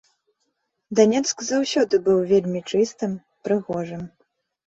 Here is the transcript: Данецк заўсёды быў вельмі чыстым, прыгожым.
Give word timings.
Данецк 0.99 1.37
заўсёды 1.49 1.99
быў 2.09 2.17
вельмі 2.33 2.61
чыстым, 2.77 3.11
прыгожым. 3.49 4.01